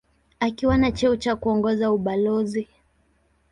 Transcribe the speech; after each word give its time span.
Akiwa 0.39 0.77
na 0.77 0.91
cheo 0.91 1.15
cha 1.15 1.35
kuongoza 1.35 1.91
ubalozi. 1.91 2.67